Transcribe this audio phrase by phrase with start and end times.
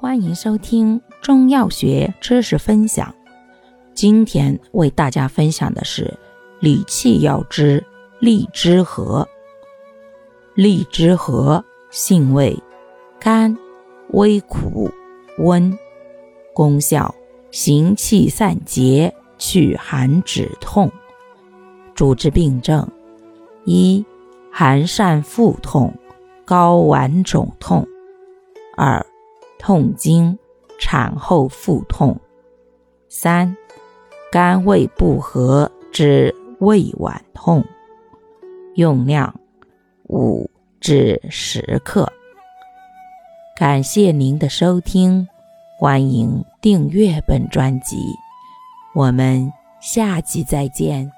[0.00, 3.12] 欢迎收听中药学知识分享。
[3.94, 6.16] 今天为大家分享的是
[6.60, 7.84] 理气药之
[8.20, 9.28] 荔枝核。
[10.54, 12.56] 荔枝核性味
[13.18, 13.58] 甘，
[14.10, 14.88] 微苦，
[15.38, 15.76] 温，
[16.54, 17.12] 功效
[17.50, 20.92] 行气散结，祛寒止痛。
[21.96, 22.88] 主治病症
[23.64, 24.06] 一。
[24.50, 25.92] 寒疝腹痛、
[26.44, 27.84] 睾丸肿痛；
[28.76, 29.04] 二、
[29.68, 30.38] 痛经、
[30.80, 32.16] 产后腹痛；
[33.10, 33.54] 三、
[34.32, 37.62] 肝胃不和之胃脘痛。
[38.76, 39.38] 用量
[40.04, 40.50] 五
[40.80, 42.10] 至十克。
[43.58, 45.28] 感谢您的收听，
[45.78, 47.98] 欢迎订阅本专辑，
[48.94, 51.12] 我们下集再见。